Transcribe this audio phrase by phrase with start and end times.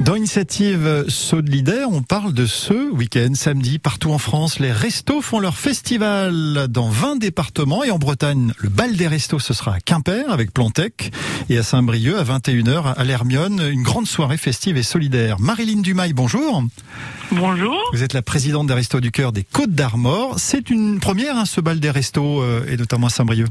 [0.00, 4.58] Dans Initiative Solidaire, on parle de ce week-end, samedi, partout en France.
[4.58, 9.38] Les restos font leur festival dans 20 départements et en Bretagne, le bal des restos,
[9.38, 11.12] ce sera à Quimper avec Plantec
[11.50, 15.38] et à Saint-Brieuc à 21h à l'Hermione, une grande soirée festive et solidaire.
[15.40, 16.64] Marilyn Dumail, bonjour.
[17.32, 17.76] Bonjour.
[17.92, 20.36] Vous êtes la présidente des Restos du Cœur des Côtes d'Armor.
[20.38, 23.48] C'est une première, hein, ce bal des restos, euh, et notamment à Saint-Brieuc.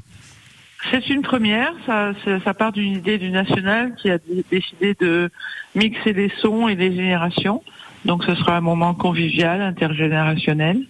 [0.91, 4.17] C'est une première, ça, ça part d'une idée du national qui a
[4.49, 5.29] décidé de
[5.75, 7.61] mixer les sons et les générations.
[8.05, 10.85] Donc ce sera un moment convivial, intergénérationnel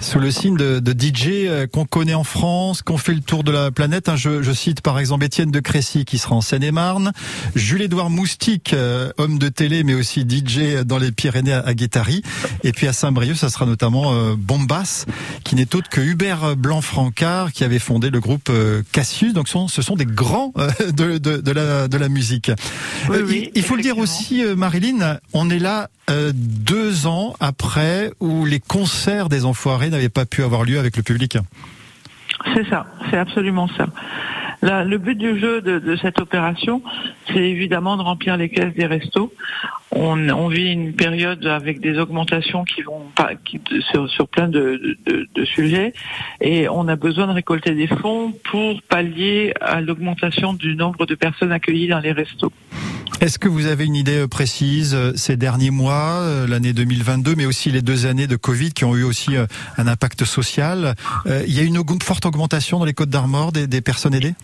[0.00, 3.44] sous le signe de, de DJ euh, qu'on connaît en France, qu'on fait le tour
[3.44, 4.08] de la planète.
[4.08, 7.12] Hein, je, je, cite par exemple Étienne de Crécy qui sera en Seine-et-Marne,
[7.54, 12.22] Jules-Édouard Moustique, euh, homme de télé mais aussi DJ dans les Pyrénées à, Guétari,
[12.62, 15.06] et puis à Saint-Brieuc, ça sera notamment euh, Bombas,
[15.44, 19.32] qui n'est autre que Hubert Blanc-Francard qui avait fondé le groupe euh, Cassius.
[19.32, 20.52] Donc ce sont des grands
[20.96, 22.50] de, de, de, la, de la musique.
[23.08, 25.88] Oui, oui, il, il faut le dire aussi, Marilyn, on est là
[26.32, 31.02] deux ans après où les concerts des Enfoirés n'avaient pas pu avoir lieu avec le
[31.02, 31.38] public.
[32.54, 33.86] C'est ça, c'est absolument ça.
[34.62, 36.82] le but du jeu de, cette opération,
[37.28, 39.32] c'est évidemment de remplir les caisses des restos.
[39.92, 43.30] On, vit une période avec des augmentations qui vont pas
[43.90, 44.96] sur, plein de,
[45.44, 45.92] sujets
[46.40, 51.14] et on a besoin de récolter des fonds pour pallier à l'augmentation du nombre de
[51.14, 52.52] personnes accueillies dans les restos.
[53.20, 57.34] Est-ce que vous avez une idée euh, précise euh, ces derniers mois, euh, l'année 2022,
[57.34, 59.36] mais aussi les deux années de Covid qui ont eu aussi
[59.78, 60.94] un impact social
[61.26, 64.34] Il y a une forte augmentation dans les Côtes d'Armor des, des personnes aidées?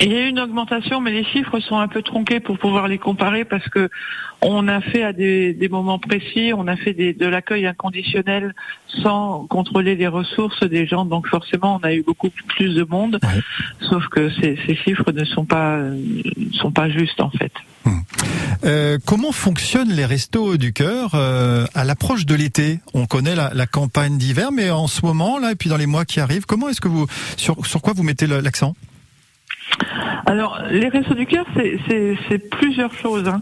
[0.00, 2.86] Il y a eu une augmentation, mais les chiffres sont un peu tronqués pour pouvoir
[2.86, 3.90] les comparer parce que
[4.40, 8.54] on a fait à des, des moments précis, on a fait des, de l'accueil inconditionnel
[9.02, 13.18] sans contrôler les ressources des gens, donc forcément on a eu beaucoup plus de monde.
[13.80, 17.52] Sauf que ces, ces, chiffres ne sont pas ne sont pas justes en fait.
[18.64, 22.80] Euh, comment fonctionnent les restos du cœur euh, à l'approche de l'été?
[22.94, 26.04] On connaît la, campagne d'hiver, mais en ce moment là et puis dans les mois
[26.04, 28.74] qui arrivent, comment est-ce que vous sur quoi vous mettez l'accent?
[30.26, 33.28] Alors, les Restos du Cœur, c'est plusieurs choses.
[33.28, 33.40] Hein.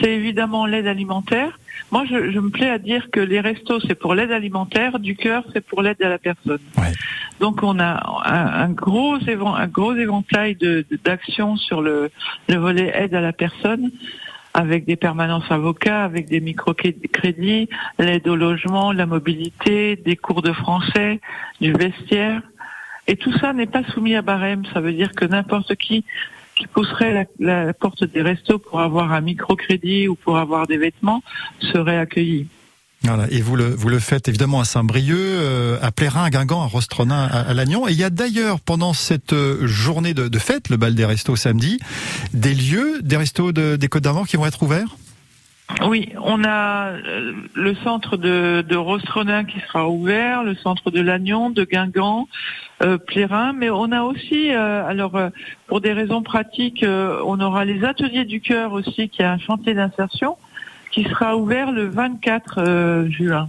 [0.00, 1.58] C'est évidemment l'aide alimentaire.
[1.90, 5.16] Moi, je, je, me plais à dire que les restos, c'est pour l'aide alimentaire, du
[5.16, 6.60] cœur, c'est pour l'aide à la personne.
[6.76, 6.92] Ouais.
[7.40, 10.56] Donc, on a un, un gros, un gros éventail
[11.04, 12.10] d'actions de, sur le,
[12.48, 13.90] le volet aide à la personne
[14.54, 17.68] avec des permanences avocats, avec des microcrédits,
[17.98, 21.20] l'aide au logement, la mobilité, des cours de français,
[21.60, 22.42] du vestiaire.
[23.08, 24.62] Et tout ça n'est pas soumis à barème.
[24.72, 26.04] Ça veut dire que n'importe qui
[26.58, 31.22] qui pousserait la, porte des restos pour avoir un microcrédit ou pour avoir des vêtements
[31.72, 32.48] serait accueilli.
[33.04, 37.26] Voilà, et vous le, faites évidemment à Saint-Brieuc, euh, à Plérin, à Guingamp, à Rostronin,
[37.26, 37.86] à, Lannion.
[37.86, 41.36] Et il y a d'ailleurs pendant cette euh, journée de, fête, le bal des restos
[41.36, 41.78] samedi,
[42.34, 44.96] des lieux, des restos de, des Côtes d'Armor qui vont être ouverts?
[45.86, 51.00] Oui, on a euh, le centre de, de Rostronin qui sera ouvert, le centre de
[51.00, 52.26] Lannion, de Guingamp,
[52.82, 55.28] euh, Plérin, mais on a aussi, euh, alors euh,
[55.66, 59.74] pour des raisons pratiques, on aura les ateliers du cœur aussi, qui est un chantier
[59.74, 60.36] d'insertion,
[60.90, 63.48] qui sera ouvert le 24 juin.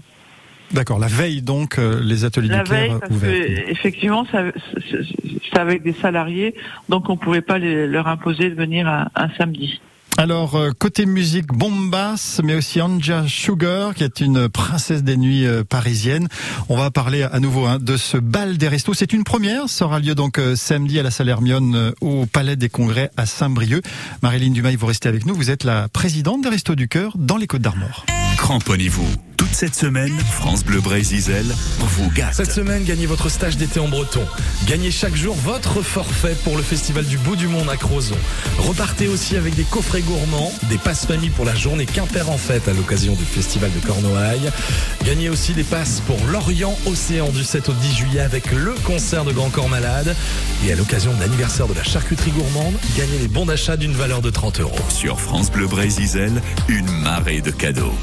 [0.72, 5.82] D'accord, la veille donc, les ateliers la du cœur veille, parce Que, effectivement, c'est avec
[5.84, 6.54] des salariés,
[6.90, 9.80] donc on ne pouvait pas leur imposer de venir un samedi.
[10.20, 15.48] Alors, euh, côté musique, Bombas, mais aussi Anja Sugar, qui est une princesse des nuits
[15.48, 16.28] euh, parisiennes.
[16.68, 18.94] On va parler à nouveau hein, de ce bal des restos.
[18.94, 22.58] C'est une première, ça aura lieu donc euh, samedi à la salle Hermione au Palais
[22.58, 23.86] des Congrès à Saint-Brieuc.
[24.22, 25.34] Marilyn Dumail, vous restez avec nous.
[25.34, 28.06] Vous êtes la présidente des Restos du Cœur dans les Côtes d'Armor.
[28.40, 29.06] Cramponnez-vous.
[29.36, 31.46] Toute cette semaine, France Bleu Brésil
[31.78, 32.34] vous gâte.
[32.34, 34.26] Cette semaine, gagnez votre stage d'été en breton.
[34.66, 38.18] Gagnez chaque jour votre forfait pour le festival du bout du monde à Crozon.
[38.58, 42.68] Repartez aussi avec des coffrets gourmands, des passes famille pour la journée Quimper en fête
[42.70, 44.50] à l'occasion du festival de Cornouailles.
[45.06, 49.26] Gagnez aussi des passes pour l'Orient Océan du 7 au 10 juillet avec le concert
[49.26, 50.16] de Grand Corps Malade.
[50.66, 54.22] Et à l'occasion de l'anniversaire de la charcuterie gourmande, gagnez les bons d'achat d'une valeur
[54.22, 54.80] de 30 euros.
[54.90, 57.94] Sur France Bleu Brésil, une marée de cadeaux.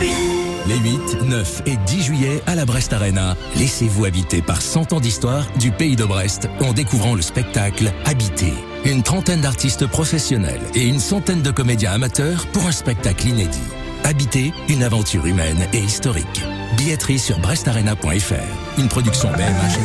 [0.00, 5.00] Les 8, 9 et 10 juillet à la Brest Arena, laissez-vous habiter par 100 ans
[5.00, 8.52] d'histoire du pays de Brest en découvrant le spectacle Habité.
[8.84, 13.58] Une trentaine d'artistes professionnels et une centaine de comédiens amateurs pour un spectacle inédit.
[14.04, 16.42] Habité, une aventure humaine et historique.
[16.76, 18.78] Billetterie sur brestarena.fr.
[18.78, 19.78] Une production BMH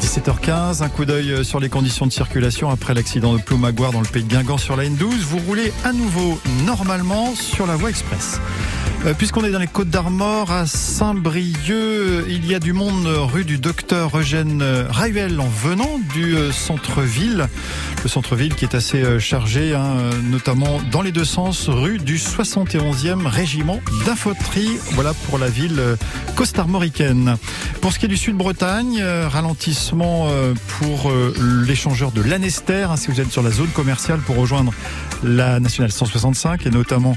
[0.00, 4.06] 17h15, un coup d'œil sur les conditions de circulation après l'accident de Ploumagoire dans le
[4.06, 5.20] pays de Guingamp sur la N12.
[5.20, 8.40] Vous roulez à nouveau normalement sur la voie express.
[9.04, 13.44] Euh, Puisqu'on est dans les Côtes d'Armor, à Saint-Brieuc, il y a du monde rue
[13.44, 17.48] du docteur Eugène Rayuel en venant du euh, centre-ville.
[18.04, 21.98] Le centre-ville qui est assez euh, chargé, hein, euh, notamment dans les deux sens, rue
[21.98, 24.78] du 71e régiment d'infanterie.
[24.92, 25.96] Voilà pour la ville euh,
[26.36, 27.36] costarmoricaine.
[27.80, 31.34] Pour ce qui est du Sud-Bretagne, euh, ralentissement euh, pour euh,
[31.66, 34.72] l'échangeur de Lanester, hein, si vous êtes sur la zone commerciale pour rejoindre
[35.24, 37.16] la nationale 165 et notamment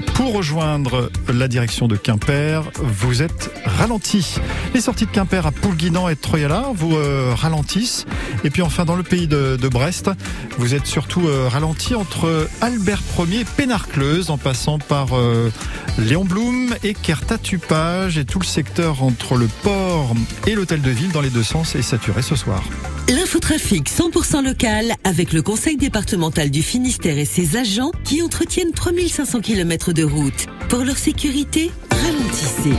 [0.00, 4.36] pour rejoindre la direction de Quimper, vous êtes ralenti.
[4.74, 8.06] Les sorties de Quimper à Poulguinan et Troyala vous euh, ralentissent.
[8.44, 10.10] Et puis enfin dans le pays de, Brest,
[10.58, 15.50] vous êtes surtout euh, ralenti entre Albert Ier et Pénarcleuse en passant par euh,
[15.98, 20.14] Léon Blum et Kertatupage et tout le secteur entre le port
[20.46, 22.62] et l'hôtel de ville dans les deux sens est saturé ce soir.
[23.10, 29.40] L'infotrafic 100% local avec le conseil départemental du Finistère et ses agents qui entretiennent 3500
[29.40, 30.46] km de route.
[30.68, 32.74] Pour leur sécurité, ralentissez.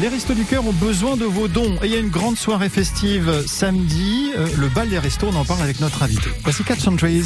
[0.00, 2.38] Les Restos du Cœur ont besoin de vos dons et il y a une grande
[2.38, 4.32] soirée festive samedi.
[4.36, 6.30] Euh, le bal des restos, on en parle avec notre invité.
[6.42, 7.24] Voici Cat Trees.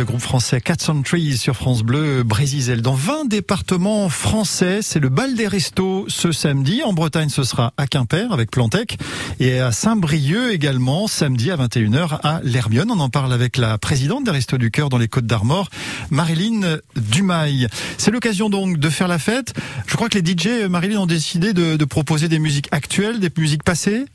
[0.00, 2.80] Le groupe français Cats on Trees sur France Bleu Brésil.
[2.80, 6.82] Dans 20 départements français, c'est le bal des restos ce samedi.
[6.82, 8.96] En Bretagne, ce sera à Quimper avec Plantec
[9.40, 12.90] et à Saint-Brieuc également samedi à 21h à l'Hermione.
[12.90, 15.68] On en parle avec la présidente des Restos du Cœur dans les Côtes d'Armor,
[16.08, 17.68] Marilyn Dumail.
[17.98, 19.52] C'est l'occasion donc de faire la fête.
[19.86, 23.64] Je crois que les DJ, Marilyn, ont décidé de proposer des musiques actuelles, des musiques
[23.64, 24.06] passées.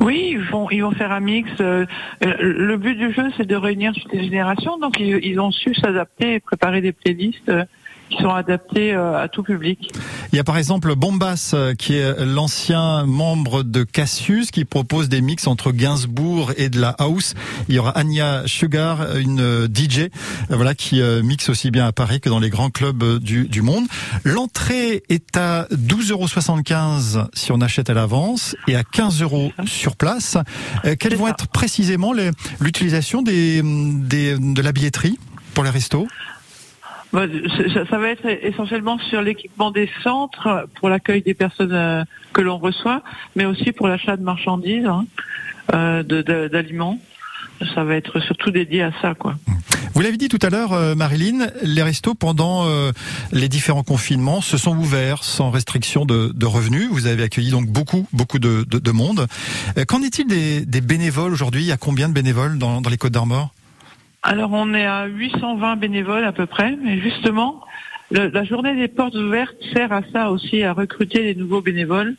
[0.00, 1.50] Oui, ils vont, ils vont faire un mix.
[1.60, 1.86] euh,
[2.24, 4.78] euh, le but du jeu, c'est de réunir toutes les générations.
[4.78, 7.64] Donc, ils, ils ont su s'adapter et préparer des playlists euh,
[8.10, 9.92] qui sont adaptées euh, à tout public.
[10.32, 15.08] Il y a par exemple Bombas, euh, qui est l'ancien membre de Cassius, qui propose
[15.08, 17.34] des mix entre Gainsbourg et de la house.
[17.68, 20.10] Il y aura Anya Sugar, une euh, DJ,
[20.50, 23.86] voilà, qui mixe aussi bien à Paris que dans les grands clubs du, du monde.
[24.24, 26.10] L'entrée est à 12,75
[27.16, 30.36] euros si on achète à l'avance et à 15 euros sur place.
[30.98, 31.32] Quelles vont ça.
[31.32, 32.12] être précisément
[32.60, 35.18] l'utilisation des, des, de la billetterie
[35.54, 36.06] pour les restos?
[37.14, 42.40] Ça, ça va être essentiellement sur l'équipement des centres pour l'accueil des personnes euh, que
[42.40, 43.02] l'on reçoit,
[43.36, 45.06] mais aussi pour l'achat de marchandises, hein,
[45.74, 46.02] euh,
[46.48, 46.98] d'aliments.
[47.74, 49.36] Ça va être surtout dédié à ça, quoi.
[49.94, 52.66] Vous l'avez dit tout à l'heure, euh, Marilyn, les restos pendant
[53.30, 56.88] les différents confinements se sont ouverts sans restriction de, revenus.
[56.90, 59.28] Vous avez accueilli donc beaucoup, beaucoup de, de, de monde.
[59.86, 61.62] Qu'en est-il des, bénévoles aujourd'hui?
[61.62, 63.54] Il y a combien de bénévoles dans les Côtes d'Armor
[64.26, 67.60] Alors on est à 820 bénévoles à peu près, mais justement,
[68.10, 72.16] la journée des portes ouvertes sert à ça aussi, à recruter des nouveaux bénévoles.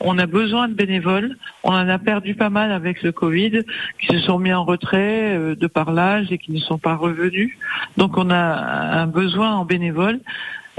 [0.00, 1.36] On a besoin de bénévoles.
[1.62, 3.62] On en a perdu pas mal avec le Covid,
[4.00, 6.96] qui se sont mis en retrait euh, de par l'âge et qui ne sont pas
[6.96, 7.56] revenus.
[7.96, 10.18] Donc on a un besoin en bénévoles,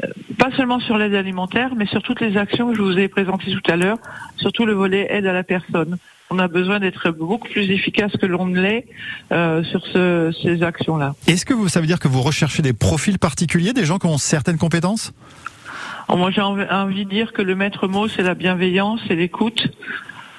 [0.03, 3.08] euh, pas seulement sur l'aide alimentaire, mais sur toutes les actions que je vous ai
[3.08, 3.98] présentées tout à l'heure,
[4.36, 5.98] surtout le volet aide à la personne.
[6.32, 8.88] On a besoin d'être beaucoup plus efficace que l'on ne l'est
[9.32, 11.13] euh, sur ce- ces actions-là.
[11.27, 14.08] Est-ce que vous, ça veut dire que vous recherchez des profils particuliers, des gens qui
[14.08, 15.13] ont certaines compétences?
[16.08, 19.15] Alors, moi, j'ai envie, envie de dire que le maître mot, c'est la bienveillance et
[19.15, 19.67] l'écoute.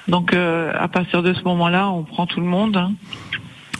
[0.09, 2.75] Donc, euh, à partir de ce moment-là, on prend tout le monde.
[2.77, 2.91] hein.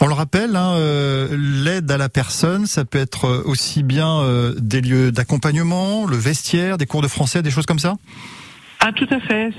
[0.00, 4.20] On le rappelle, hein, euh, l'aide à la personne, ça peut être euh, aussi bien
[4.20, 7.94] euh, des lieux d'accompagnement, le vestiaire, des cours de français, des choses comme ça?
[8.88, 9.50] Ah, tout à fait.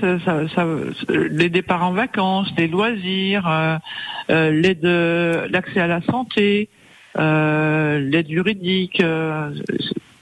[1.08, 3.78] Les départs en vacances, les loisirs, euh,
[4.28, 6.68] euh, l'accès à la santé,
[7.16, 9.00] euh, l'aide juridique,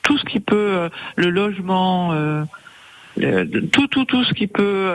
[0.02, 2.12] tout ce qui peut, le logement,
[3.16, 4.90] tout, tout, tout ce qui peut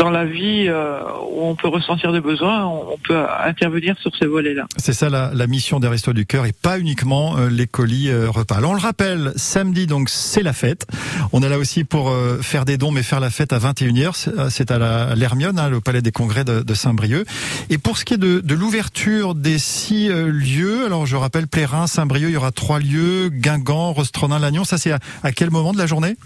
[0.00, 0.98] dans la vie euh,
[1.30, 4.64] où on peut ressentir des besoins, on, peut intervenir sur ces volets-là.
[4.78, 8.08] C'est ça la, la mission des Restos du Cœur et pas uniquement euh, les colis
[8.08, 8.56] euh, repas.
[8.56, 10.86] Alors on le rappelle, samedi donc c'est la fête.
[11.32, 14.12] On est là aussi pour euh, faire des dons mais faire la fête à 21h.
[14.48, 17.26] C'est- euh, à l'Hermione, hein, le palais des congrès de, de Saint-Brieuc.
[17.68, 21.46] Et pour ce qui est de, de l'ouverture des six euh, lieux, alors je rappelle
[21.46, 24.64] Plérin, Saint-Brieuc, il y aura trois lieux, Guingamp, Rostronin, Lannion.
[24.64, 26.16] Ça c'est à, à quel moment de la journée?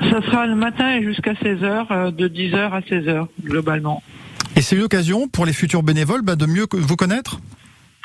[0.00, 4.02] Ça sera le matin et jusqu'à 16h, euh, de 10h à 16h globalement.
[4.56, 7.38] Et c'est l'occasion pour les futurs bénévoles bah, de mieux vous connaître?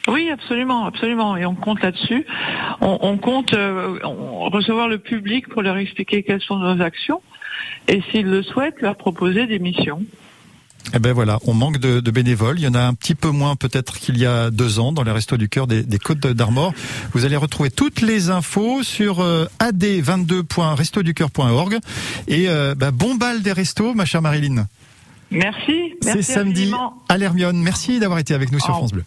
[0.07, 2.25] Oui, absolument, absolument, et on compte là-dessus.
[2.81, 7.21] On, on compte euh, on- recevoir le public pour leur expliquer quelles sont nos actions
[7.87, 10.03] et s'ils le souhaitent, leur proposer des missions.
[10.93, 12.59] Eh ben voilà, on manque de, de bénévoles.
[12.59, 15.03] Il y en a un petit peu moins peut-être qu'il y a deux ans dans
[15.03, 16.73] les Restos du Cœur des, des Côtes d'Armor.
[17.13, 21.77] Vous allez retrouver toutes les infos sur euh, ad22.restoducœur.org.
[22.27, 24.67] Et euh, bah, bon bal des restos, ma chère Marilyn.
[25.31, 25.93] Merci.
[26.01, 27.01] C'est merci samedi infiniment.
[27.07, 27.55] à l'Hermione.
[27.57, 29.05] Merci d'avoir été avec nous sur France Bleu.